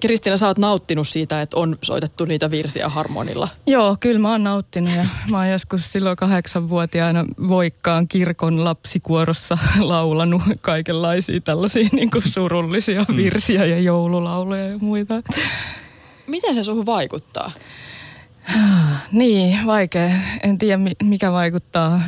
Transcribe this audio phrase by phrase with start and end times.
[0.00, 3.48] Kristiina, sä oot nauttinut siitä, että on soitettu niitä virsiä harmonilla.
[3.66, 10.42] Joo, kyllä mä oon nauttinut ja mä oon joskus silloin kahdeksanvuotiaana Voikkaan kirkon lapsikuorossa laulanut
[10.60, 13.16] kaikenlaisia tällaisia niin kuin surullisia mm.
[13.16, 15.22] virsiä ja joululauluja ja muita.
[16.26, 17.52] Miten se suhun vaikuttaa?
[19.12, 20.10] niin, vaikea.
[20.42, 22.02] En tiedä mikä vaikuttaa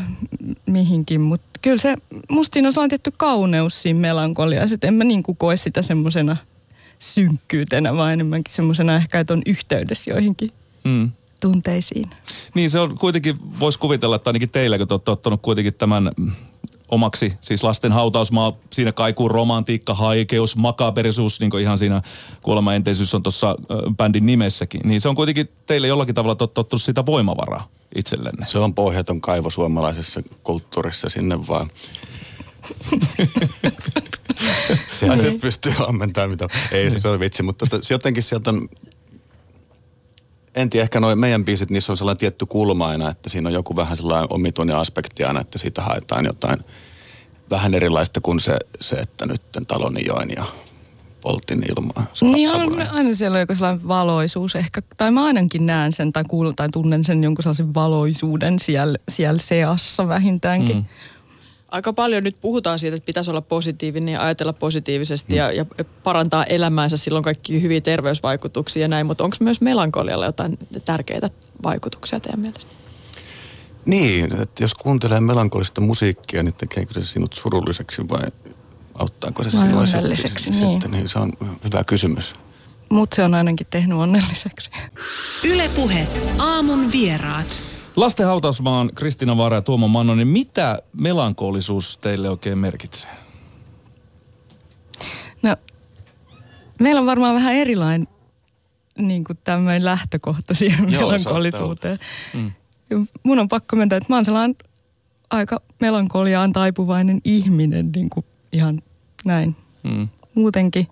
[0.67, 1.97] mihinkin, mutta kyllä se,
[2.29, 6.37] musta siinä on tietty kauneus siinä melankoliassa, että en mä niin kuin koe sitä semmoisena–
[7.01, 10.51] synkkyytenä, vaan enemmänkin semmoisena ehkä, että on yhteydessä joihinkin
[10.85, 11.11] mm.
[11.41, 12.11] tunteisiin.
[12.55, 16.11] Niin se on kuitenkin, voisi kuvitella, että ainakin teillä, kun te olette ottanut kuitenkin tämän
[16.89, 22.03] omaksi, siis lasten hautausmaa, siinä kaikuu romantiikka, haikeus, makaberisuus, niin kuin ihan siinä
[22.43, 23.57] kuolemaenteisyys on tuossa
[23.97, 24.81] bändin nimessäkin.
[24.85, 28.47] Niin se on kuitenkin teille jollakin tavalla ottanut sitä voimavaraa itsellenne.
[28.47, 31.71] Se on pohjaton kaivo suomalaisessa kulttuurissa sinne vaan.
[34.93, 36.49] Siellä se pystyy ammentamaan mitä.
[36.73, 38.69] Ei, se on vitsi, mutta tota, jotenkin sieltä on,
[40.55, 43.53] en tiedä, ehkä noin meidän biisit, niissä on sellainen tietty kulma aina, että siinä on
[43.53, 46.59] joku vähän sellainen omituinen aspekti aina, että siitä haetaan jotain
[47.51, 50.45] vähän erilaista kuin se, se että nyt taloni join ja
[51.21, 52.07] poltin ilmaa.
[52.21, 56.25] Niin on, aina siellä on joku sellainen valoisuus ehkä, tai mä ainakin näen sen tai
[56.29, 60.77] kuulen tai tunnen sen jonkun sellaisen valoisuuden siellä, siellä seassa vähintäänkin.
[60.77, 60.85] Mm
[61.71, 65.37] aika paljon nyt puhutaan siitä, että pitäisi olla positiivinen ja ajatella positiivisesti mm.
[65.37, 65.65] ja, ja
[66.05, 66.97] parantaa elämäänsä.
[66.97, 71.31] Silloin kaikki hyviä terveysvaikutuksia ja näin, mutta onko myös melankolialla jotain tärkeitä
[71.63, 72.73] vaikutuksia teidän mielestä?
[73.85, 78.23] Niin, että jos kuuntelee melankolista musiikkia, niin tekeekö se sinut surulliseksi vai
[78.95, 80.73] auttaako se sinua onnelliseksi, sitten, niin.
[80.73, 81.33] sitten, niin se on
[81.65, 82.35] hyvä kysymys.
[82.89, 84.71] Mutta se on ainakin tehnyt onnelliseksi.
[85.45, 87.61] Ylepuhe aamun vieraat.
[87.97, 93.11] Lasten hautausmaan Kristina Vaara ja Tuomo Mannonen, mitä melankolisuus teille oikein merkitsee?
[95.43, 95.57] No,
[96.81, 98.09] meillä on varmaan vähän erilainen
[98.99, 101.99] niin kuin tämmöinen lähtökohta siihen Joo, melankolisuuteen.
[102.35, 102.53] Mm.
[103.23, 104.57] Mun on pakko mennä, että mä oon sellainen
[105.31, 108.83] aika melankoliaan taipuvainen ihminen, niin kuin ihan
[109.25, 109.57] näin.
[109.83, 110.09] Mm.
[110.35, 110.87] Muutenkin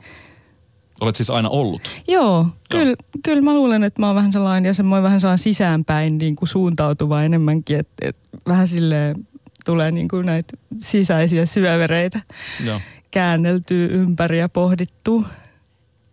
[1.01, 2.03] Olet siis aina ollut?
[2.09, 6.19] Joo, kyllä, kyllä mä luulen, että mä oon vähän sellainen ja semmoinen vähän sellainen sisäänpäin
[6.19, 9.29] niin kuin suuntautuva enemmänkin, että, että vähän silleen
[9.65, 12.21] tulee niin kuin näitä sisäisiä syövereitä
[12.65, 12.81] Joo.
[13.11, 15.25] käänneltyä ympäri ja pohdittu.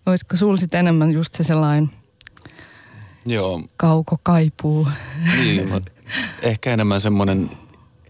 [0.06, 1.90] Olisiko sulla sitten enemmän just se sellainen
[3.25, 3.63] Joo.
[3.78, 4.88] kauko kaipuu?
[5.38, 5.72] Niin,
[6.41, 7.50] ehkä enemmän semmoinen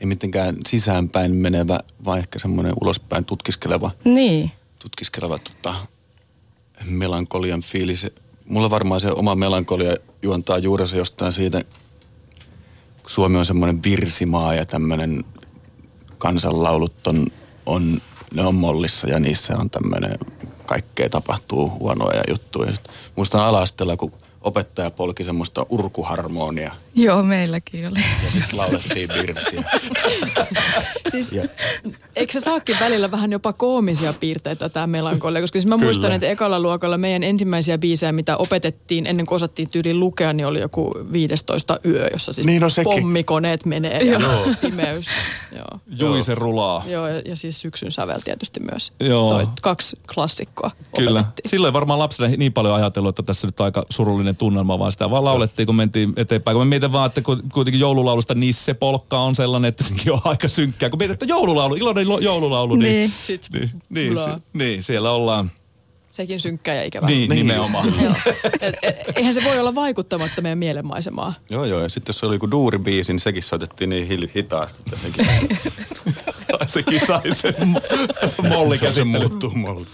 [0.01, 3.91] ei mitenkään sisäänpäin menevä, vaan ehkä semmoinen ulospäin tutkiskeleva.
[4.03, 4.51] Niin.
[4.79, 5.75] Tutkiskeleva tota,
[6.85, 8.07] melankolian fiilis.
[8.45, 11.63] Mulla varmaan se oma melankolia juontaa juurensa jostain siitä,
[13.01, 15.23] kun Suomi on semmoinen virsimaa ja tämmöinen
[16.17, 17.27] kansanlaulut on,
[17.65, 18.01] on,
[18.33, 20.19] ne on mollissa ja niissä on tämmöinen,
[20.65, 22.73] kaikkea tapahtuu huonoja juttuja.
[23.15, 26.75] Muistan alastella, kun opettaja polki semmoista urkuharmonia.
[26.95, 27.99] Joo, meilläkin oli.
[28.23, 29.63] Ja sitten laulettiin virsiä.
[31.11, 31.43] siis, ja.
[32.15, 35.41] eikö se saakin välillä vähän jopa koomisia piirteitä tämä melankolia?
[35.41, 35.85] Koska siis mä Kyllä.
[35.85, 40.47] muistan, että ekalla luokalla meidän ensimmäisiä biisejä, mitä opetettiin ennen kuin osattiin tyyliin lukea, niin
[40.47, 44.47] oli joku 15 yö, jossa siis niin, no pommikoneet menee ja Joo.
[44.61, 45.07] pimeys.
[45.55, 45.79] Joo.
[45.99, 46.83] Juise rulaa.
[46.87, 48.93] Joo, ja, ja siis syksyn sävel tietysti myös.
[48.99, 49.29] Joo.
[49.29, 51.25] Toi, kaksi klassikkoa Kyllä.
[51.45, 55.25] Silloin varmaan lapsena niin paljon ajatellut, että tässä nyt aika surullinen tunnelma, vaan sitä vaan
[55.25, 56.55] laulettiin, kun mentiin eteenpäin.
[56.55, 57.21] Kun mä mietin vaan, että
[57.53, 60.89] kuitenkin joululaulusta Nisse Polkka on sellainen, että sekin on aika synkkää.
[60.89, 65.51] Kun mietin, että joululaulu, iloinen joululaulu, niin, niin, Sit, niin, niin, se, niin siellä ollaan.
[66.11, 67.07] Sekin synkkää ja ikävä.
[67.07, 67.47] Niin, niin.
[67.47, 67.93] nimenomaan.
[68.61, 71.33] et, et, eihän se voi olla vaikuttamatta meidän mielenmaisemaa.
[71.49, 71.81] Joo, joo.
[71.81, 75.49] Ja sitten jos se oli joku duuribiisi, niin sekin soitettiin niin hitaasti, että sekin...
[76.65, 77.55] sekin sai sen
[78.49, 79.85] molli Se, se muuttuu molli.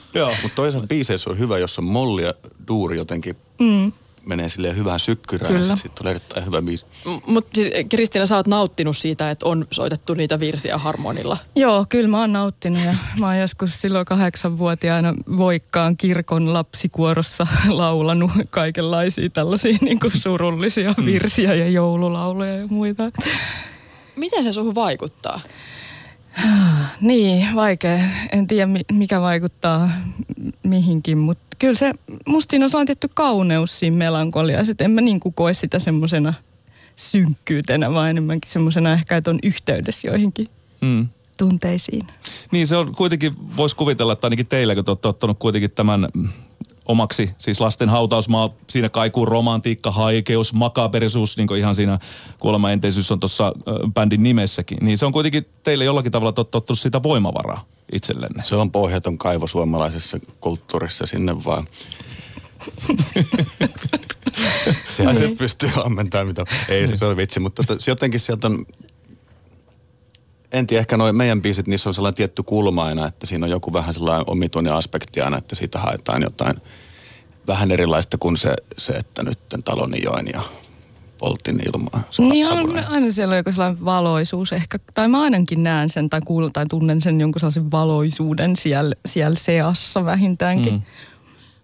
[0.42, 2.34] Mutta toisaalta biiseissä on hyvä, jos on molli ja
[2.68, 3.92] duuri jotenkin mm
[4.26, 5.68] menee sille hyvään sykkyrään Kyllä.
[5.68, 6.86] ja sitten tulee erittäin hyvä biisi.
[7.26, 11.38] Mutta siis Kristiina, sä oot nauttinut siitä, että on soitettu niitä virsiä harmonilla.
[11.56, 18.32] Joo, kyllä mä oon nauttinut ja mä oon joskus silloin kahdeksanvuotiaana Voikkaan kirkon lapsikuorossa laulanut
[18.50, 21.06] kaikenlaisia tällaisia niin kuin surullisia mm.
[21.06, 23.12] virsiä ja joululauluja ja muita.
[24.16, 25.42] Miten se suhun vaikuttaa?
[27.02, 28.00] niin, vaikea.
[28.32, 29.90] En tiedä mikä vaikuttaa
[30.64, 31.94] mihinkin, mutta kyllä se,
[32.26, 36.34] musta siinä on tietty kauneus siinä melankoliassa, että en mä niin kuin koe sitä semmoisena
[36.96, 40.48] synkkyytenä, vaan enemmänkin semmoisena ehkä, että on yhteydessä joihinkin
[40.82, 41.08] mm.
[41.38, 42.08] tunteisiin.
[42.52, 46.08] Niin se on kuitenkin, voisi kuvitella, että ainakin teillä, kun te olette ottanut kuitenkin tämän
[46.92, 52.00] omaksi, siis lasten hautausmaa, siinä kaikuu romantiikka, haikeus, makaberisuus, niin kuin ihan siinä
[52.40, 53.54] kuolemaenteisyys on tuossa
[53.94, 54.78] bändin nimessäkin.
[54.82, 58.44] Niin se on kuitenkin teille jollakin tavalla ottanut sitä voimavaraa itsellenne.
[58.44, 61.68] Se on pohjaton kaivo suomalaisessa kulttuurissa sinne vaan.
[64.98, 66.46] Sehän se pystyy ammentamaan mitä.
[66.70, 68.66] Ei se ole vitsi, mutta jotenkin sieltä on
[70.52, 73.50] en tiedä, ehkä noin meidän biisit, niissä on sellainen tietty kulma aina, että siinä on
[73.50, 76.56] joku vähän sellainen omituinen aspekti aina, että siitä haetaan jotain
[77.48, 80.42] vähän erilaista kuin se, se että nyt taloni join ja
[81.18, 82.04] poltin ilmaa.
[82.18, 86.22] Niin on, aina siellä on joku sellainen valoisuus ehkä, tai mä ainakin näen sen tai
[86.26, 90.74] kuulen tai tunnen sen jonkun sellaisen valoisuuden siellä, siellä seassa vähintäänkin.
[90.74, 90.82] Mm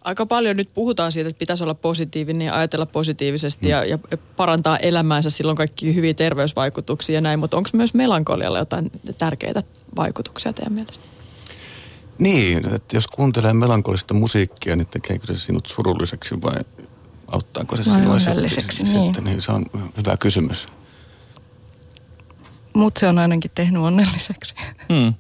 [0.07, 3.69] aika paljon nyt puhutaan siitä, että pitäisi olla positiivinen ja ajatella positiivisesti mm.
[3.69, 3.98] ja, ja
[4.38, 9.63] parantaa elämäänsä silloin kaikki hyviä terveysvaikutuksia ja näin, mutta onko myös melankolialla jotain tärkeitä
[9.95, 11.04] vaikutuksia teidän mielestä?
[12.19, 16.56] Niin, että jos kuuntelee melankolista musiikkia, niin tekeekö se sinut surulliseksi vai
[17.27, 19.06] auttaako se sinua sitten, niin.
[19.06, 19.65] sitten, niin se on
[19.98, 20.68] hyvä kysymys.
[22.74, 24.56] Mutta se on ainakin tehnyt onnelliseksi.
[24.94, 25.13] Hmm.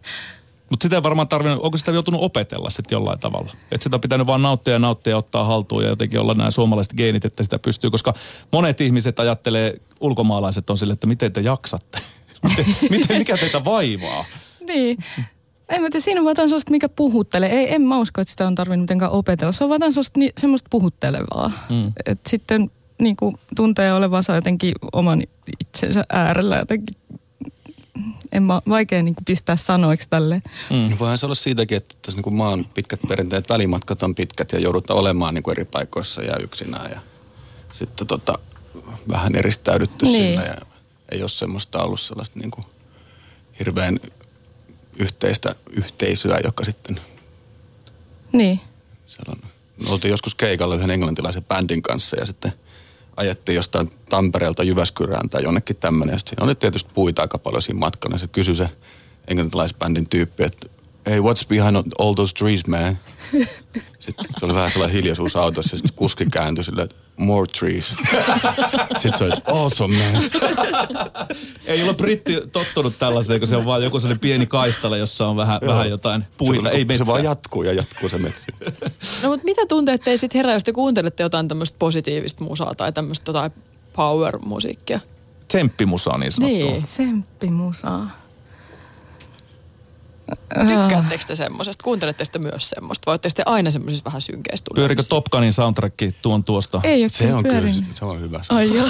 [0.69, 3.51] Mutta sitä varmaan tarvinnut, onko sitä joutunut opetella sitten jollain tavalla?
[3.71, 6.51] Että sitä on pitänyt vaan nauttia ja nauttia ja ottaa haltuun ja jotenkin olla nämä
[6.51, 7.91] suomalaiset geenit, että sitä pystyy.
[7.91, 8.13] Koska
[8.51, 11.99] monet ihmiset ajattelee, ulkomaalaiset on sille, että miten te jaksatte?
[12.89, 14.25] miten, mikä teitä vaivaa?
[14.67, 14.97] niin.
[15.69, 17.49] En mä tiedä, siinä on vaan sellaista, mikä puhuttelee.
[17.49, 19.51] Ei, en mä usko, että sitä on tarvinnut mitenkään opetella.
[19.51, 21.51] Se on vaan sellaista, niin, semmoista puhuttelevaa.
[21.69, 21.91] Mm.
[22.05, 22.71] Et sitten
[23.01, 25.23] niin kuin, tuntee olevansa jotenkin oman
[25.59, 26.95] itsensä äärellä jotenkin
[28.31, 30.41] en mä, vaikea niin kuin pistää sanoiksi tälle.
[30.69, 30.99] Mm.
[30.99, 34.59] Voihan se olla siitäkin, että tässä niin kuin maan pitkät perinteet, välimatkat on pitkät ja
[34.59, 36.99] joudutaan olemaan niin kuin eri paikoissa ja yksinään ja
[37.73, 38.39] sitten tota,
[39.11, 40.15] vähän eristäydytty niin.
[40.15, 40.55] sinne ja
[41.11, 42.65] ei ole semmoista ollut sellaista niin kuin
[43.59, 43.99] hirveän
[44.99, 46.99] yhteistä yhteisöä, joka sitten...
[48.31, 48.59] Niin.
[49.07, 49.49] Siellä on,
[49.85, 52.53] me oltiin joskus keikalla yhden englantilaisen bändin kanssa ja sitten–
[53.17, 56.13] ajettiin jostain Tampereelta Jyväskylään tai jonnekin tämmöinen.
[56.13, 58.17] Ja sitten oli tietysti puita aika paljon siinä matkana.
[58.17, 58.69] Se kysyi se
[59.27, 60.67] englantilaisbändin tyyppi, että
[61.07, 62.97] hey, what's behind all those trees, man?
[63.99, 67.95] Sitten se oli vähän sellainen hiljaisuus autossa ja sitten kuski kääntyi silleen, more trees.
[68.97, 70.23] Sitten se oli, awesome man.
[71.65, 75.35] Ei ole britti tottunut tällaiseen, kun se on vaan joku sellainen pieni kaistale, jossa on
[75.35, 77.05] vähän, vähän jotain puita, se, ei metsää.
[77.05, 78.45] Se vaan jatkuu ja jatkuu se metsä.
[79.23, 82.93] No mutta mitä tunteet te sitten herää, jos te kuuntelette jotain tämmöistä positiivista musaa tai
[82.93, 83.51] tämmöistä jotain
[83.93, 84.99] power-musiikkia?
[85.47, 86.71] Tsemppimusaa niin sanottua.
[86.71, 88.26] Niin, tsemppimusaa.
[90.67, 91.83] Tykkäättekö te semmoisesta?
[91.83, 93.05] Kuuntelette te myös semmoista?
[93.05, 96.81] Vai oletteko te aina semmoisessa vähän synkeistä Pyörikö Top Gunin soundtrack tuon tuosta?
[96.83, 98.41] Ei ole Se on kyllä, se on hyvä.
[98.49, 98.87] Ai joo.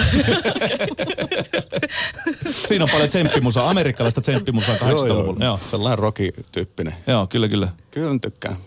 [2.67, 5.15] Siinä on paljon tsemppimusaa, amerikkalaista tsemppimusaa 80-luvulla.
[5.15, 5.59] Joo, joo.
[5.71, 6.93] Sellainen rocky-tyyppinen.
[7.07, 7.67] Joo, kyllä, kyllä.
[7.91, 8.57] Kyllä tykkään.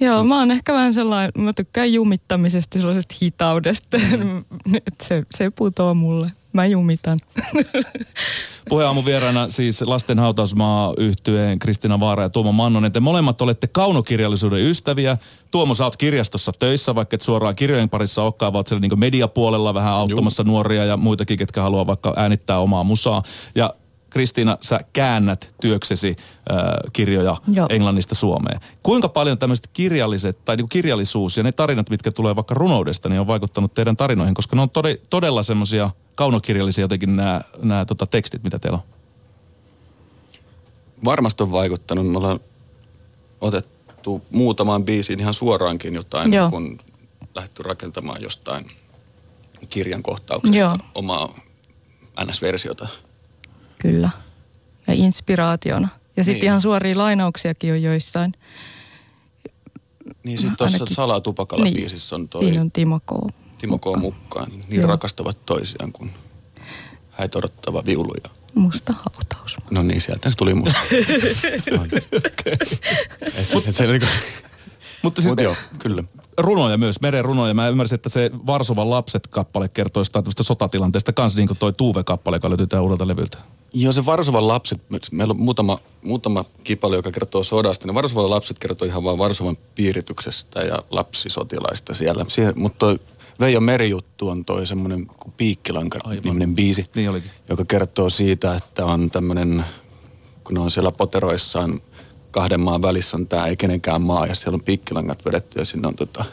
[0.00, 3.98] Joo, mä oon ehkä vähän sellainen, mä tykkään jumittamisesta, sellaisesta hitaudesta.
[3.98, 4.44] Mm.
[5.02, 6.32] se, se putoo mulle.
[6.52, 7.18] Mä jumitan.
[8.68, 12.92] Puheaamun vieraana siis lasten hautausmaa yhtyeen Kristina Vaara ja Tuomo Mannonen.
[12.92, 15.18] Te molemmat olette kaunokirjallisuuden ystäviä.
[15.50, 19.74] Tuomo, sä oot kirjastossa töissä, vaikka et suoraan kirjojen parissa olekaan, vaan siellä niin mediapuolella
[19.74, 20.52] vähän auttamassa Juu.
[20.52, 23.22] nuoria ja muitakin, ketkä haluaa vaikka äänittää omaa musaa.
[23.54, 23.74] Ja
[24.10, 26.16] Kristiina, sä käännät työksesi
[26.52, 26.58] äh,
[26.92, 27.66] kirjoja Joo.
[27.70, 28.60] englannista suomeen.
[28.82, 33.20] Kuinka paljon tämmöiset kirjalliset, tai niin kirjallisuus ja ne tarinat, mitkä tulee vaikka runoudesta, niin
[33.20, 38.06] on vaikuttanut teidän tarinoihin, koska ne on tode, todella semmoisia kaunokirjallisia jotenkin nämä, nämä tota,
[38.06, 38.84] tekstit, mitä teillä on.
[41.04, 42.10] Varmasti on vaikuttanut.
[42.10, 42.40] Me ollaan
[43.40, 46.50] otettu muutamaan biisiin ihan suoraankin jotain, Joo.
[46.50, 46.78] kun
[47.34, 48.66] lähdetty rakentamaan jostain
[49.68, 50.78] kirjan kohtauksesta Joo.
[50.94, 51.34] omaa
[52.24, 52.88] NS-versiota.
[53.82, 54.10] Kyllä.
[54.86, 55.88] Ja inspiraationa.
[56.16, 56.44] Ja sitten niin.
[56.44, 58.32] ihan suoria lainauksiakin on joissain.
[60.22, 61.74] Niin sitten tuossa Salatupakalla niin.
[61.74, 62.44] biisissä on toi...
[62.44, 63.34] Siinä on Timo K.
[63.58, 63.84] Timo K.
[63.96, 64.50] mukaan.
[64.50, 64.88] Niin Joo.
[64.88, 66.10] rakastavat toisiaan kuin
[67.10, 69.56] häitä odottava viulu ja Musta hautaus.
[69.70, 70.80] No niin, sieltä se tuli musta.
[73.86, 74.06] Niinku-
[75.02, 76.04] Mutta siis Mut joo, kyllä.
[76.42, 77.54] Runoja myös, meren runoja.
[77.54, 82.36] Mä ymmärsin, että se Varsovan lapset-kappale kertoo jostain tämmöistä sotatilanteesta kanssa, niin kuin toi Tuuve-kappale,
[82.36, 83.38] joka löytyy tämän uudelta levyltä.
[83.74, 84.80] Joo, se Varsovan lapset,
[85.12, 87.86] meillä on muutama, muutama kipale, joka kertoo sodasta.
[87.86, 92.24] Ne Varsovan lapset kertoo ihan vaan Varsovan piirityksestä ja lapsisotilaista siellä.
[92.28, 92.98] Siihen, mutta toi
[93.40, 95.06] Veijo Merijuttu on toi semmoinen
[95.36, 97.30] Piikkilanka-niminen biisi, niin olikin.
[97.48, 99.64] joka kertoo siitä, että on tämmöinen,
[100.44, 101.80] kun on siellä poteroissaan
[102.30, 105.88] kahden maan välissä on tämä ei kenenkään maa ja siellä on piikkilangat vedetty ja sinne
[105.88, 106.24] on tota,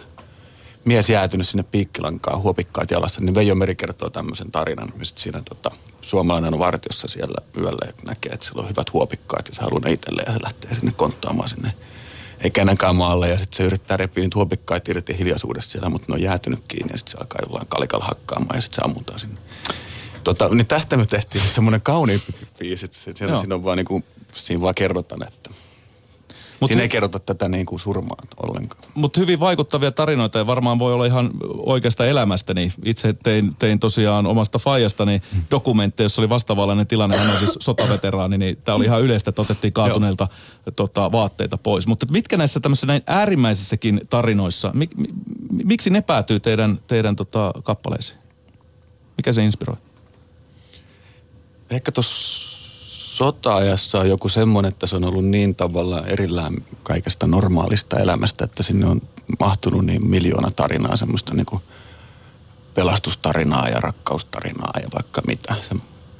[0.85, 4.93] mies jäätynyt sinne piikkilankaan huopikkaat jalassa, niin Veijo Meri kertoo tämmöisen tarinan.
[5.03, 9.47] Sitten siinä tota, suomalainen on vartiossa siellä yöllä ja näkee, että siellä on hyvät huopikkaat
[9.47, 11.73] ja se haluaa ne itselleen ja se lähtee sinne konttaamaan sinne
[12.41, 16.13] ei kenenkään maalle ja sitten se yrittää repiä niitä huopikkaita irti hiljaisuudesta siellä, mutta ne
[16.13, 19.39] on jäätynyt kiinni ja sitten se alkaa jollain kalikalla hakkaamaan ja sitten se ammutaan sinne.
[20.23, 24.03] Tota, niin tästä me tehtiin semmoinen kauniimpi biisi, että siinä, siinä, on vaan niinku,
[24.35, 25.49] siinä vaan kerrotaan, että
[26.59, 28.83] Mut Siinä hy- ei kerrota tätä niin kuin surmaa ollenkaan.
[28.93, 32.73] Mutta hyvin vaikuttavia tarinoita ja varmaan voi olla ihan oikeasta elämästäni.
[32.85, 35.21] Itse tein, tein tosiaan omasta faijastani
[35.51, 37.17] dokumentteja, jossa oli vastaavallainen tilanne.
[37.17, 40.27] Hän on siis sotaveteraani, niin tämä oli ihan yleistä, että otettiin kaatuneilta
[40.75, 41.87] tota, vaatteita pois.
[41.87, 45.07] Mutta mitkä näissä tämmöisissä näin äärimmäisissäkin tarinoissa, mik, mi,
[45.63, 48.19] miksi ne päätyy teidän, teidän tota, kappaleisiin?
[49.17, 49.77] Mikä se inspiroi?
[51.69, 52.56] Ehkä tuossa
[53.17, 58.63] sota-ajassa on joku semmoinen, että se on ollut niin tavallaan erillään kaikesta normaalista elämästä, että
[58.63, 59.01] sinne on
[59.39, 61.61] mahtunut niin miljoona tarinaa, semmoista niin kuin
[62.73, 65.55] pelastustarinaa ja rakkaustarinaa ja vaikka mitä.
[65.61, 65.75] Se,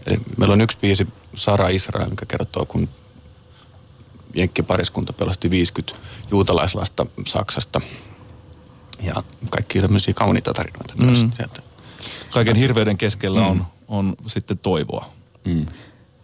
[0.06, 2.89] eli meillä on yksi biisi, Sara Israel, mikä kertoo, kun
[4.68, 6.00] pariskunta pelasti 50
[6.32, 7.82] juutalaislasta Saksasta.
[9.01, 11.06] Ja kaikki tämmöisiä kauniita tarinoita mm.
[11.06, 11.62] myös sieltä.
[12.32, 13.48] Kaiken hirveyden keskellä mm.
[13.48, 15.10] on, on sitten toivoa.
[15.46, 15.66] Mm.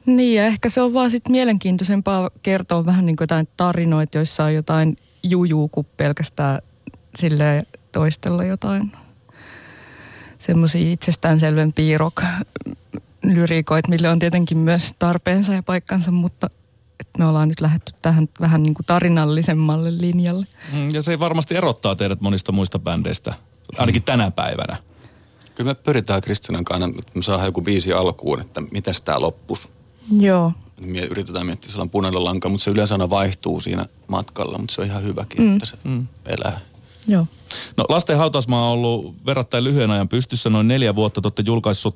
[0.06, 4.44] Niin ja ehkä se on vaan sitten mielenkiintoisempaa kertoa vähän niin kuin jotain tarinoita, joissa
[4.44, 6.62] on jotain jujuu kuin pelkästään
[7.20, 8.92] sille toistella jotain
[10.40, 12.24] semmoisia itsestäänselvempiä rock
[13.24, 16.50] lyriikoita, mille on tietenkin myös tarpeensa ja paikkansa, mutta
[17.00, 20.46] että me ollaan nyt lähdetty tähän vähän niin kuin tarinallisemmalle linjalle.
[20.72, 23.34] Mm, ja se varmasti erottaa teidät monista muista bändeistä,
[23.78, 24.78] ainakin tänä päivänä.
[25.56, 29.68] Kyllä me pyritään Kristinan kanssa, että me saadaan joku biisi alkuun, että miten tämä loppus.
[30.20, 30.52] Joo.
[30.82, 34.82] Me yritetään miettiä sellainen punainen lanka, mutta se yleensä aina vaihtuu siinä matkalla, mutta se
[34.82, 35.54] on ihan hyväkin, mm.
[35.54, 36.08] että se mm.
[36.26, 36.60] elää.
[37.08, 37.28] Joo.
[37.78, 41.96] No lasten hautausmaa on ollut verrattain lyhyen ajan pystyssä, noin neljä vuotta te olette julkaissut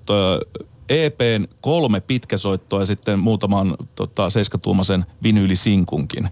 [0.90, 6.30] EPn kolme pitkäsoittoa ja sitten muutaman tota, seiskatuumaisen vinyylisinkunkin.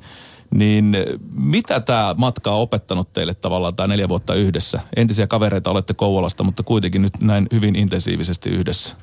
[0.51, 0.97] Niin
[1.31, 4.79] mitä tämä matka on opettanut teille tavallaan tämä neljä vuotta yhdessä?
[4.95, 8.95] Entisiä kavereita olette Kouvolasta, mutta kuitenkin nyt näin hyvin intensiivisesti yhdessä.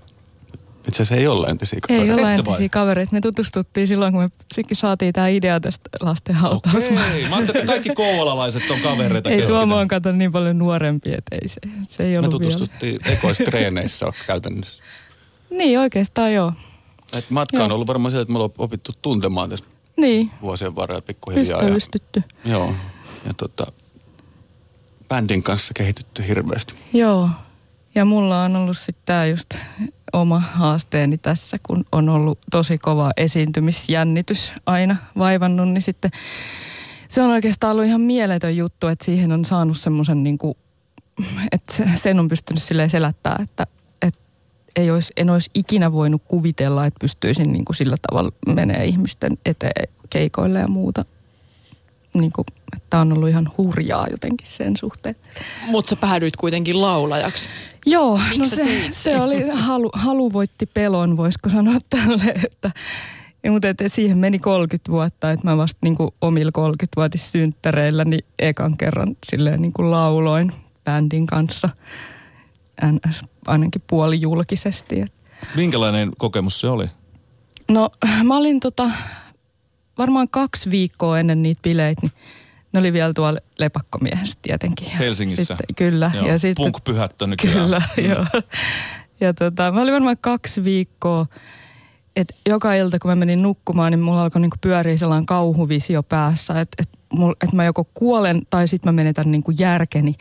[0.88, 2.12] Itse asiassa ei ole entisiä kavereita.
[2.12, 3.12] Ei ole entisiä kavereita.
[3.12, 4.30] Me tutustuttiin silloin, kun me
[4.72, 7.06] saatiin tämä idea tästä lasten hautausmaa.
[7.06, 11.36] Okei, mä että kaikki kouvolalaiset on kavereita Ei Tuomo on kato niin paljon nuorempi, että
[11.42, 14.82] ei se, se ei ollut Me tutustuttiin ekoistreeneissä käytännössä.
[15.50, 16.52] Niin, oikeastaan joo.
[17.12, 17.64] Et matka joo.
[17.64, 19.64] on ollut varmaan se, että me ollaan opittu tuntemaan tässä
[19.96, 20.30] niin.
[20.42, 21.60] vuosien varrella pikkuhiljaa.
[21.60, 22.22] Ystävystytty.
[22.44, 22.74] Ja, joo,
[23.26, 23.66] ja tota,
[25.08, 26.74] bändin kanssa kehitytty hirveästi.
[26.92, 27.30] Joo,
[27.94, 29.54] ja mulla on ollut sitten tämä just
[30.12, 36.10] oma haasteeni tässä, kun on ollut tosi kova esiintymisjännitys aina vaivannut, niin sitten
[37.08, 40.54] se on oikeastaan ollut ihan mieletön juttu, että siihen on saanut semmoisen niin kuin,
[41.52, 43.66] että sen on pystynyt silleen selättää, että,
[44.02, 44.20] että
[44.76, 49.38] ei olisi, en olisi ikinä voinut kuvitella, että pystyisin niin kuin sillä tavalla menee ihmisten
[49.46, 51.04] eteen keikoille ja muuta
[52.14, 52.44] niin kuin,
[52.76, 55.16] että on ollut ihan hurjaa jotenkin sen suhteen.
[55.66, 57.48] Mutta sä päädyit kuitenkin laulajaksi.
[57.86, 62.70] Joo, Miks no se, se oli, halu, halu voitti pelon, voisiko sanoa tälle, että
[63.44, 68.76] ja, mutta et, siihen meni 30 vuotta, että mä vasta niin omilla 30-vuotissynttäreillä niin ekan
[68.76, 70.52] kerran silleen niin kuin lauloin
[70.84, 71.68] bändin kanssa,
[72.84, 75.04] NS, ainakin puolijulkisesti.
[75.56, 76.86] Minkälainen kokemus se oli?
[77.68, 77.90] No
[78.24, 78.90] mä olin tota,
[79.98, 82.12] varmaan kaksi viikkoa ennen niitä bileitä, niin
[82.72, 84.90] ne oli vielä tuolla lepakkomiehessä tietenkin.
[84.90, 85.44] Helsingissä?
[85.44, 86.10] Sitten, kyllä.
[86.14, 86.26] Joo.
[86.26, 87.58] Ja sitten, Punk-pyhättö nykyään.
[87.58, 88.10] Kyllä, mm.
[88.10, 88.26] joo.
[89.20, 91.26] Ja tota, mä olin varmaan kaksi viikkoa,
[92.16, 96.60] että joka ilta kun mä menin nukkumaan, niin mulla alkoi niinku pyöriä sellainen kauhuvisio päässä,
[96.60, 96.88] että et,
[97.44, 100.14] et mä joko kuolen tai sitten mä menetän niinku järkeni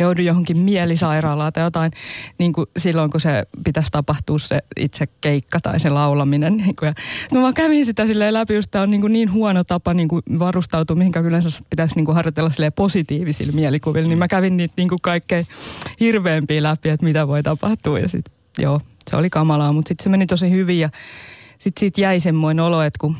[0.00, 1.92] joudun johonkin mielisairaalaan tai jotain
[2.38, 6.56] niin kuin silloin, kun se pitäisi tapahtua se itse keikka tai se laulaminen.
[6.56, 6.94] Niin kuin, ja
[7.34, 10.08] mä vaan kävin sitä silleen läpi, just tämä on niin, kuin niin huono tapa niin
[10.08, 14.08] kuin varustautua, mihinkä yleensä pitäisi niin kuin harjoitella silleen positiivisilla mielikuvilla.
[14.08, 15.46] Niin mä kävin niitä niin kuin kaikkein
[16.00, 18.80] hirveämpiä läpi, että mitä voi tapahtua ja sitten joo,
[19.10, 20.90] se oli kamalaa, mutta sitten se meni tosi hyvin ja
[21.58, 23.16] sitten siitä jäi semmoinen olo, että kun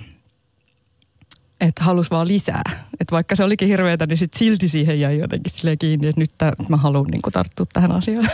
[1.61, 2.63] että halus vaan lisää.
[3.01, 6.31] Että vaikka se olikin hirveätä, niin sit silti siihen jäi jotenkin sille kiinni, että nyt
[6.39, 8.29] tää, mä haluan niin tarttua tähän asiaan.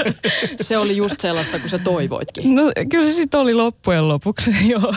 [0.60, 2.54] se oli just sellaista, kun sä toivoitkin.
[2.54, 4.94] No kyllä se sitten oli loppujen lopuksi, joo.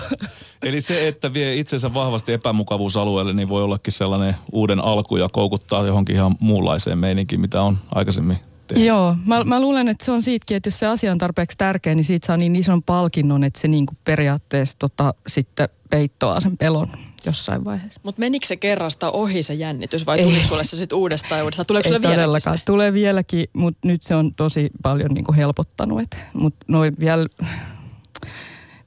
[0.63, 5.87] Eli se, että vie itsensä vahvasti epämukavuusalueelle, niin voi ollakin sellainen uuden alku ja koukuttaa
[5.87, 8.87] johonkin ihan muunlaiseen meininkiin, mitä on aikaisemmin tehnyt.
[8.87, 11.95] Joo, mä, mä luulen, että se on siitäkin, että jos se asia on tarpeeksi tärkeä,
[11.95, 16.57] niin siitä saa niin ison palkinnon, että se niin kuin periaatteessa tota, sitten peittoaa sen
[16.57, 16.87] pelon
[17.25, 17.99] jossain vaiheessa.
[18.03, 21.65] Mutta menikö se kerrasta ohi se jännitys vai tuliko sulle se sitten uudestaan ja uudestaan?
[21.65, 22.65] Tuleeko sulle vieläkin se?
[22.65, 26.15] Tulee vieläkin, mutta nyt se on tosi paljon niinku helpottanut.
[26.33, 27.27] Mutta noin vielä,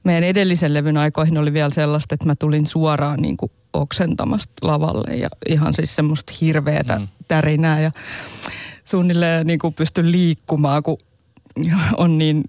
[0.03, 5.29] meidän edellisen levyn aikoihin oli vielä sellaista, että mä tulin suoraan niinku oksentamasta lavalle ja
[5.49, 7.07] ihan siis semmoista hirveätä mm.
[7.27, 7.91] tärinää ja
[8.85, 10.97] suunnilleen niinku pystyn liikkumaan, kun
[11.97, 12.43] on niin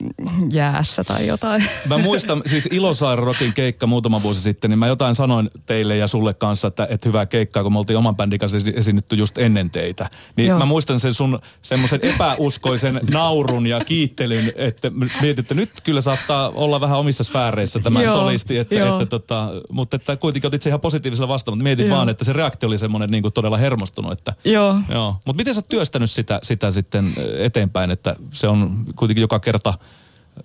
[0.53, 1.65] jäässä tai jotain.
[1.87, 6.35] Mä muistan, siis Ilosaari keikka muutama vuosi sitten, niin mä jotain sanoin teille ja sulle
[6.35, 10.11] kanssa, että, että hyvää keikkaa, kun me oltiin oman bändin kanssa esiinnytty just ennen teitä.
[10.37, 10.59] Niin Joo.
[10.59, 14.91] mä muistan sen sun semmoisen epäuskoisen naurun ja kiittelyn, että
[15.21, 19.49] mietit, että nyt kyllä saattaa olla vähän omissa sfääreissä tämä Joo, solisti, että, että, tota,
[19.73, 21.97] mutta että kuitenkin otit se ihan positiivisella vastaan, mutta mietin Joo.
[21.97, 24.13] vaan, että se reaktio oli semmoinen niin kuin todella hermostunut.
[24.13, 24.77] Että, Joo.
[24.89, 25.17] Joo.
[25.27, 29.75] Mutta miten sä oot työstänyt sitä, sitä sitten eteenpäin, että se on kuitenkin joka kerta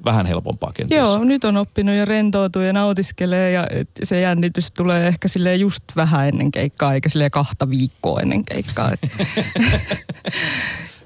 [0.06, 1.02] vähän helpompaa kenties.
[1.02, 3.68] Joo, nyt on oppinut ja rentoutuu ja nautiskelee ja
[4.04, 8.92] se jännitys tulee ehkä sille just vähän ennen keikkaa, eikä sille kahta viikkoa ennen keikkaa.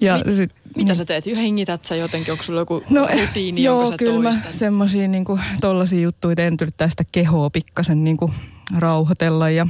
[0.02, 1.26] ja Mi- sit, mitä sä teet?
[1.26, 2.32] Hengität sä jotenkin?
[2.32, 4.46] Onko sulla joku no, rutiini, joo, jonka sä kyllä toistat?
[4.46, 8.34] mä semmosia niinku, tollasia juttuja teen, yrittää sitä kehoa pikkasen niinku,
[8.78, 9.68] rauhoitella ja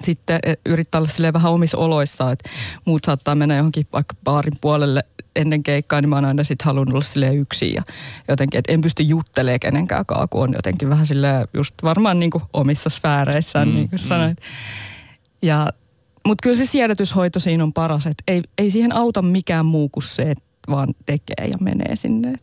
[0.00, 2.50] sitten e, yrittää olla vähän omissa oloissa, että
[2.84, 5.04] muut saattaa mennä johonkin vaikka baarin puolelle
[5.36, 7.82] ennen keikkaa, niin mä oon aina sitten halunnut olla silleen yksin ja
[8.28, 12.44] jotenkin, että en pysty juttelemaan kenenkään kun on jotenkin vähän silleen just varmaan niin kuin
[12.52, 14.08] omissa sfääreissään, mm, niin kuin mm.
[14.08, 14.38] sanoit.
[15.42, 15.68] Ja,
[16.26, 20.02] mutta kyllä se siedätyshoito siinä on paras, että ei, ei siihen auta mikään muu kuin
[20.02, 22.34] se, että vaan tekee ja menee sinne.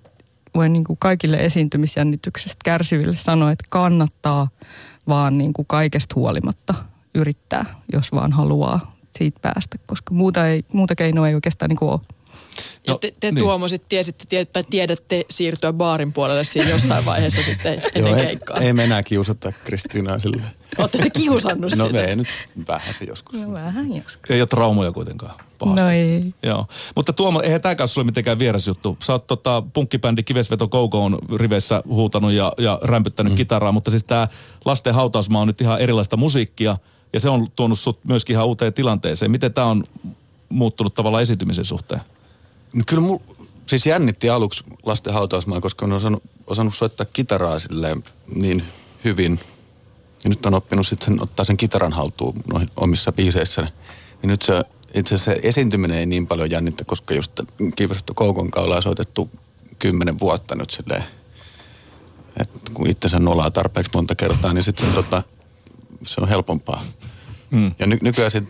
[0.55, 4.49] Voin niin kuin kaikille esiintymisjännityksestä kärsiville sanoa, että kannattaa
[5.07, 6.73] vaan niin kuin kaikesta huolimatta
[7.15, 11.91] yrittää, jos vaan haluaa siitä päästä, koska muuta, ei, muuta keinoa ei oikeastaan niin kuin
[11.91, 11.99] ole.
[12.87, 13.43] No, te, te niin.
[13.43, 18.21] Tuomo sit tiesitte, tiedät, tai tiedätte siirtyä baarin puolelle siinä jossain vaiheessa sitten ennen Joo,
[18.21, 18.57] keikkaa.
[18.57, 20.41] Ei, ei me enää kiusata Kristiinaa sille.
[20.77, 21.99] Olette sitten kiusannut no, sitä?
[21.99, 22.27] No ei nyt
[22.67, 23.39] vähän se joskus.
[23.39, 24.31] No vähän joskus.
[24.31, 25.81] Ei ole traumoja kuitenkaan pahasti.
[25.81, 26.33] No ei.
[26.43, 26.67] Joo.
[26.95, 28.97] Mutta Tuomo, eihän tämäkään sulle mitenkään vieras juttu.
[29.03, 33.37] Sä oot tota, punkkibändi Kivesveto Koukoon riveissä huutanut ja, ja rämpyttänyt mm.
[33.37, 34.27] kitaraa, mutta siis tämä
[34.65, 36.77] lasten hautausmaa on nyt ihan erilaista musiikkia
[37.15, 39.31] ja se on tuonut sut myöskin ihan uuteen tilanteeseen.
[39.31, 39.83] Miten tämä on
[40.49, 42.01] muuttunut tavallaan esiintymisen suhteen?
[42.73, 43.17] No kyllä mul,
[43.65, 48.03] siis jännitti aluksi lasten hautausmaa, koska on osannut, osannut soittaa kitaraa silleen
[48.35, 48.63] niin
[49.03, 49.39] hyvin.
[50.23, 53.61] Ja nyt on oppinut sitten ottaa sen kitaran haltuun noihin omissa biiseissä.
[53.61, 57.39] Niin nyt se, itse asiassa esiintyminen ei niin paljon jännittä, koska just
[57.75, 59.29] Kiiversto Koukon ollaan soitettu
[59.79, 61.03] kymmenen vuotta nyt silleen.
[62.39, 65.23] Että kun itse sen nolaa tarpeeksi monta kertaa, niin sitten tota,
[66.05, 66.81] se on helpompaa.
[67.51, 67.71] Mm.
[67.79, 68.43] Ja ny- nykyään sit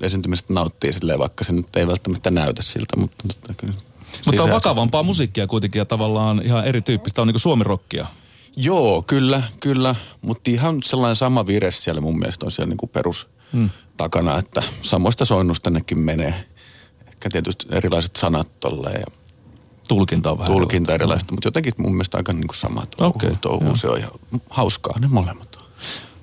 [0.00, 3.74] esiintymisestä nauttii silleen, vaikka se nyt ei välttämättä näytä siltä, mutta totta kyllä.
[4.26, 8.06] Mutta on vakavampaa musiikkia kuitenkin ja tavallaan ihan erityyppistä, on niin suomirokkia.
[8.56, 9.94] Joo, kyllä, kyllä.
[10.22, 13.70] Mutta ihan sellainen sama vire siellä mun mielestä on siellä niin kuin perus mm.
[13.96, 16.44] takana, että samoista soinnusta nekin menee.
[17.08, 19.16] Ehkä tietysti erilaiset sanat tolleen ja
[19.88, 21.36] Tulkinta on vähän Tulkinta erilaista, mm.
[21.36, 23.14] mutta jotenkin mun mielestä aika niin kuin sama touhu.
[23.16, 23.76] Okay, touhu.
[23.76, 24.12] Se on ihan
[24.50, 25.51] hauskaa ne molemmat.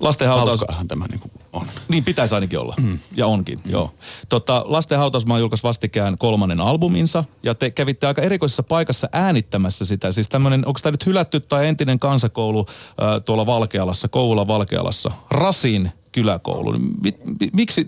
[0.00, 0.64] Lasten hautaus...
[0.88, 1.66] tämä niin kuin on.
[1.88, 2.74] Niin pitäisi ainakin olla.
[2.80, 2.98] Mm.
[3.16, 3.70] Ja onkin, mm.
[3.70, 3.94] joo.
[4.28, 7.24] Tota, Lasten hautausmaa julkaisi vastikään kolmannen albuminsa.
[7.42, 10.12] Ja te kävitte aika erikoisessa paikassa äänittämässä sitä.
[10.12, 15.10] Siis tämmöinen, onko tämä nyt hylätty tai entinen kansakoulu äh, tuolla Valkealassa, Koula Valkealassa.
[15.30, 16.78] Rasin kyläkoulu.
[17.02, 17.16] Mik,
[17.52, 17.86] miksi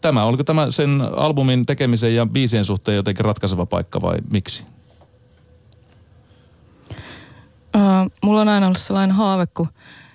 [0.00, 0.24] tämä?
[0.24, 4.64] Oliko tämä sen albumin tekemisen ja biisien suhteen jotenkin ratkaiseva paikka vai miksi?
[7.76, 9.68] Uh, mulla on aina ollut sellainen haave, kun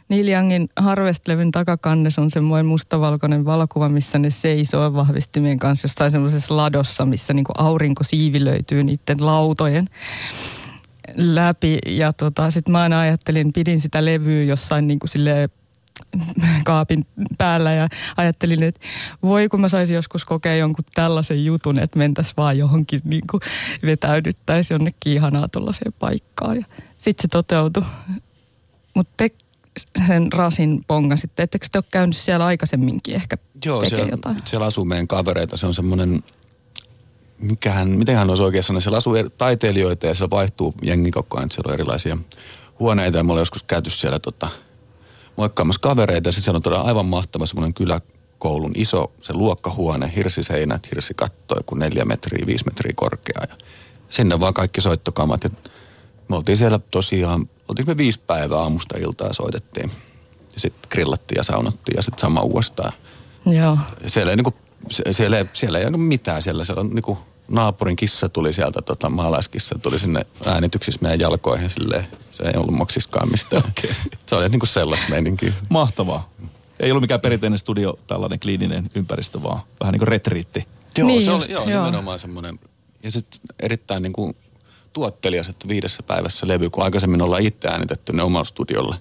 [0.09, 6.57] Neil Youngin Harvest-levyn takakannes on semmoinen mustavalkoinen valokuva, missä ne seisoo vahvistimien kanssa jossain semmoisessa
[6.57, 9.89] ladossa, missä niinku aurinko siivilöityy niiden lautojen
[11.15, 11.79] läpi.
[11.85, 15.49] Ja tota, sitten mä aina ajattelin, pidin sitä levyä jossain niinku sille
[16.65, 17.05] kaapin
[17.37, 17.87] päällä ja
[18.17, 18.81] ajattelin, että
[19.23, 23.41] voi kun mä saisin joskus kokea jonkun tällaisen jutun, että mentäisiin vaan johonkin niin kuin
[23.85, 26.55] vetäydyttäisiin jonnekin ihanaa tuollaiseen paikkaan.
[26.57, 26.65] Ja
[26.97, 27.83] sitten se toteutui.
[28.93, 29.29] Mutta te,
[30.07, 31.43] sen rasin ponga sitten.
[31.43, 34.37] Ettekö te ole käynyt siellä aikaisemminkin ehkä Joo, siellä, jotain?
[34.45, 35.57] siellä asuu meidän kavereita.
[35.57, 36.23] Se on semmoinen,
[37.37, 41.51] mikähän, mitenhän olisi oikein sanoa, siellä asuu taiteilijoita ja siellä vaihtuu jengi koko ajan.
[41.51, 42.17] Siellä on erilaisia
[42.79, 44.47] huoneita ja me ollaan joskus käyty siellä tota,
[45.37, 46.31] moikkaamassa kavereita.
[46.31, 52.05] Sitten siellä on todella aivan mahtava semmoinen kyläkoulun iso se luokkahuone, hirsiseinät, hirsikatto, joku neljä
[52.05, 53.41] metriä, viisi metriä korkea.
[53.49, 53.55] Ja
[54.09, 55.43] sinne vaan kaikki soittokamat.
[55.43, 55.49] Ja
[56.29, 59.91] me oltiin siellä tosiaan oltiin me viisi päivää aamusta iltaa soitettiin.
[60.53, 62.93] Ja sitten grillattiin ja saunattiin ja sitten sama uudestaan.
[63.45, 63.77] Joo.
[64.07, 64.53] Siellä ei, niinku,
[65.11, 66.63] siellä ei, siellä ei ole mitään siellä.
[66.63, 72.07] Siellä on niinku, naapurin kissa tuli sieltä, tota, maalaiskissa tuli sinne äänityksissä meidän jalkoihin silleen.
[72.31, 73.63] Se ei ollut moksiskaan mistään.
[73.77, 73.95] Okay.
[74.25, 75.53] Se oli niinku sellaista meininkiä.
[75.69, 76.29] Mahtavaa.
[76.79, 80.67] Ei ollut mikään perinteinen studio, tällainen kliininen ympäristö, vaan vähän niin kuin retriitti.
[80.97, 81.85] Joo, niin se just, oli joo, joo.
[81.85, 82.59] nimenomaan semmoinen.
[83.03, 84.35] Ja sitten erittäin niin kuin
[84.93, 88.95] tuottelias, että viidessä päivässä levy, kun aikaisemmin ollaan itse äänitetty ne omalla studiolla.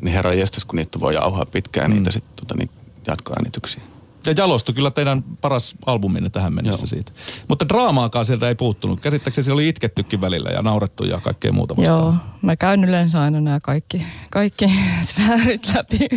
[0.00, 1.94] Niin herra jestas, kun niitä voi jauhaa pitkään mm.
[1.94, 2.70] niitä sitten tota, niin
[3.06, 3.82] jatkoäänityksiä.
[4.26, 6.86] Ja jalostui kyllä teidän paras albuminne tähän mennessä Joo.
[6.86, 7.12] siitä.
[7.48, 9.00] Mutta draamaakaan sieltä ei puuttunut.
[9.00, 12.00] Käsittääkseni siellä oli itkettykin välillä ja naurettu ja kaikkea muuta vastaan.
[12.00, 14.64] Joo, mä käyn yleensä aina nämä kaikki, kaikki
[15.08, 15.98] sfäärit läpi.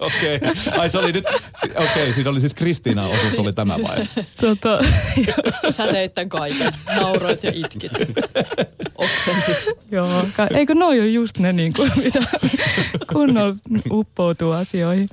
[0.00, 0.54] Okei, okay.
[0.78, 1.24] ai se oli nyt,
[1.64, 4.06] okei, okay, siinä oli siis Kristiina osuus oli tämä vai?
[4.40, 4.78] Tota,
[5.70, 6.72] Sä teit tämän kaiken.
[7.00, 7.92] Nauroit ja itkit.
[8.94, 9.56] Oksensit.
[9.90, 12.20] Joo, eikö noi ole just ne niin kuin, mitä
[13.12, 13.56] kunnolla
[13.90, 15.08] uppoutuu asioihin.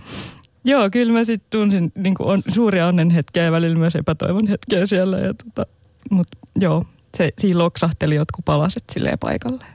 [0.67, 4.47] Joo, kyllä mä sitten tunsin niin kuin on, suuria onnen hetkeä ja välillä myös epätoivon
[4.47, 5.17] hetkeä siellä.
[5.17, 5.65] Ja tota,
[6.09, 6.83] Mutta joo,
[7.17, 9.65] se, siinä loksahteli jotkut palaset silleen paikalle.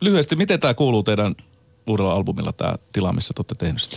[0.00, 1.34] Lyhyesti, miten tämä kuuluu teidän
[1.86, 3.96] uudella albumilla, tämä tila, missä te olette tehnyt sitä?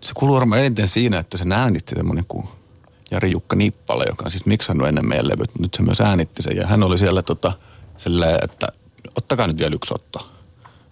[0.00, 2.48] Se kuuluu varmaan eniten siinä, että se äänitti semmoinen kuin
[3.10, 5.58] Jari-Jukka Nippala, joka on siis miksannut ennen meidän levyt.
[5.58, 7.52] Nyt se myös äänitti sen ja hän oli siellä tota,
[7.96, 8.66] silleen, että
[9.16, 10.37] ottakaa nyt vielä yksi otto.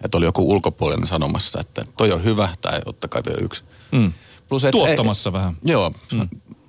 [0.04, 3.64] Että oli joku ulkopuolinen sanomassa, että toi on hyvä tai ottakaa vielä yksi.
[3.92, 4.12] Mm.
[4.48, 5.56] Plus, et, Tuottamassa ei, vähän.
[5.64, 6.28] Joo, mm.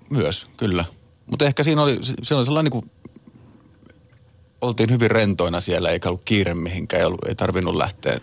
[0.09, 0.85] myös, kyllä.
[1.25, 2.91] Mutta ehkä siinä oli, siinä oli sellainen niin kuin,
[4.61, 8.19] oltiin hyvin rentoina siellä, eikä ollut kiire mihinkään, ei, ollut, ei tarvinnut lähteä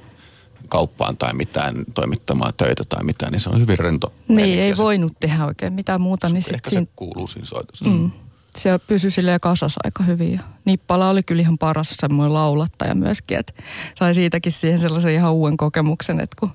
[0.68, 4.12] kauppaan tai mitään toimittamaan töitä tai mitään, niin se on hyvin rento.
[4.28, 6.28] Niin, ei se, voinut tehdä oikein mitään muuta.
[6.28, 7.84] Niin sit ehkä siinä, se kuuluu siinä soitossa.
[7.84, 8.10] Mm.
[8.56, 10.32] Se pysyi silleen kasassa aika hyvin.
[10.32, 13.52] Ja Nippala oli kyllä ihan paras semmoinen laulattaja myöskin, että
[13.98, 16.50] sai siitäkin siihen sellaisen ihan uuden kokemuksen, että kun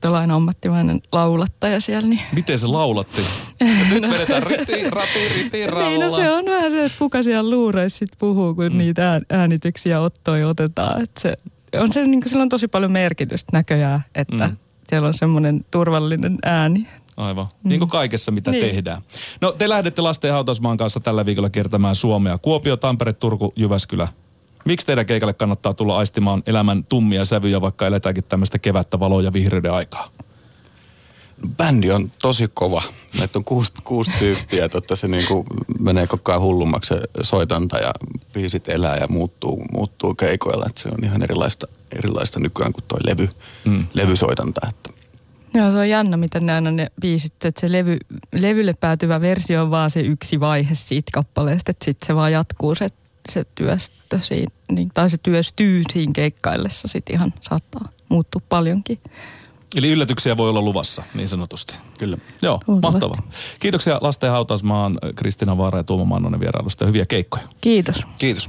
[0.00, 2.08] tällainen ammattimainen laulattaja siellä.
[2.08, 2.20] Niin.
[2.32, 3.22] Miten se laulatti?
[3.90, 5.88] Nyt vedetään riti, rati, riti, raula.
[5.88, 8.78] Niin, no se on vähän se, että kuka siellä luureissa sit puhuu, kun mm.
[8.78, 11.02] niitä äänityksiä ottoja otetaan.
[11.02, 11.36] Että se,
[11.78, 14.56] on se, niin sillä on tosi paljon merkitystä näköjään, että mm.
[14.88, 16.88] siellä on semmoinen turvallinen ääni.
[17.20, 17.46] Aivan.
[17.46, 17.68] Mm.
[17.68, 18.64] Niin kuin kaikessa, mitä niin.
[18.64, 19.02] tehdään.
[19.40, 22.38] No te lähdette lasten hautausmaan kanssa tällä viikolla kiertämään Suomea.
[22.38, 24.08] Kuopio, Tampere, Turku, Jyväskylä.
[24.64, 29.32] Miksi teidän keikalle kannattaa tulla aistimaan elämän tummia sävyjä, vaikka eletäänkin tämmöistä kevättä valoa ja
[29.32, 30.08] vihreyden aikaa?
[31.56, 32.82] Bändi on tosi kova.
[33.18, 35.44] Meitä on kuusi, kuusi tyyppiä, että se niinku
[35.78, 37.92] menee koko ajan hullummaksi se soitanta ja
[38.32, 40.66] biisit elää ja muuttuu, muuttuu keikoilla.
[40.68, 41.66] Että se on ihan erilaista,
[41.98, 43.28] erilaista nykyään kuin toi levy,
[43.64, 43.86] mm.
[43.94, 44.60] levysoitanta.
[44.68, 44.99] Että.
[45.54, 47.98] Joo, se on jännä, miten ne aina ne biisit, että se levy,
[48.32, 52.74] levylle päätyvä versio on vaan se yksi vaihe siitä kappaleesta, että sitten se vaan jatkuu
[52.74, 52.88] se,
[53.28, 58.98] se työstö siinä, niin, tai se työstyy siinä keikkaillessa sitten ihan saattaa muuttua paljonkin.
[59.76, 61.74] Eli yllätyksiä voi olla luvassa, niin sanotusti.
[61.98, 62.18] Kyllä.
[62.42, 63.00] Joo, Luultavasti.
[63.06, 63.30] mahtavaa.
[63.60, 67.44] Kiitoksia Lasten hautausmaan Kristina Vaara ja Tuomo Mannonen vierailusta ja hyviä keikkoja.
[67.60, 68.02] Kiitos.
[68.18, 68.48] Kiitos.